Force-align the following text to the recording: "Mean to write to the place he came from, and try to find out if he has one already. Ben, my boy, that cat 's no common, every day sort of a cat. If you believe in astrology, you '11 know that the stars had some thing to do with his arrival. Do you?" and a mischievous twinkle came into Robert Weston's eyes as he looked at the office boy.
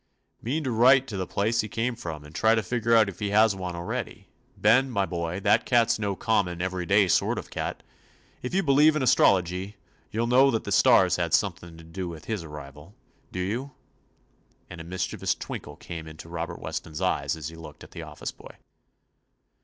"Mean 0.41 0.63
to 0.63 0.71
write 0.71 1.05
to 1.09 1.15
the 1.15 1.27
place 1.27 1.61
he 1.61 1.67
came 1.67 1.95
from, 1.95 2.23
and 2.23 2.33
try 2.33 2.55
to 2.55 2.63
find 2.63 2.87
out 2.87 3.07
if 3.07 3.19
he 3.19 3.29
has 3.29 3.55
one 3.55 3.75
already. 3.75 4.29
Ben, 4.57 4.89
my 4.89 5.05
boy, 5.05 5.39
that 5.41 5.63
cat 5.63 5.91
's 5.91 5.99
no 5.99 6.15
common, 6.15 6.59
every 6.59 6.87
day 6.87 7.07
sort 7.07 7.37
of 7.37 7.45
a 7.45 7.49
cat. 7.51 7.83
If 8.41 8.51
you 8.51 8.63
believe 8.63 8.95
in 8.95 9.03
astrology, 9.03 9.77
you 10.09 10.21
'11 10.21 10.29
know 10.31 10.49
that 10.49 10.63
the 10.63 10.71
stars 10.71 11.17
had 11.17 11.35
some 11.35 11.53
thing 11.53 11.77
to 11.77 11.83
do 11.83 12.09
with 12.09 12.25
his 12.25 12.43
arrival. 12.43 12.95
Do 13.31 13.37
you?" 13.41 13.73
and 14.71 14.81
a 14.81 14.83
mischievous 14.83 15.35
twinkle 15.35 15.75
came 15.75 16.07
into 16.07 16.29
Robert 16.29 16.57
Weston's 16.57 16.99
eyes 16.99 17.35
as 17.37 17.49
he 17.49 17.55
looked 17.55 17.83
at 17.83 17.91
the 17.91 18.01
office 18.01 18.31
boy. 18.31 18.55